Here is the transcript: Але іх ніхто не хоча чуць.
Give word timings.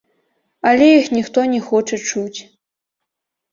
Але 0.69 0.87
іх 0.99 1.11
ніхто 1.17 1.39
не 1.53 1.61
хоча 1.69 2.01
чуць. 2.09 2.39